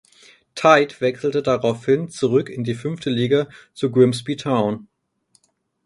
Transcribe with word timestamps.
Tait 0.55 0.99
wechselte 0.99 1.43
daraufhin 1.43 2.09
zurück 2.09 2.49
in 2.49 2.63
die 2.63 2.73
fünfte 2.73 3.11
Liga 3.11 3.47
zu 3.75 3.91
Grimsby 3.91 4.35
Town. 4.35 4.87